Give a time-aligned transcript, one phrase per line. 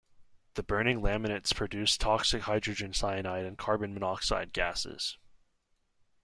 [0.55, 5.19] The burning laminates produced toxic hydrogen cyanide and carbon monoxide gases.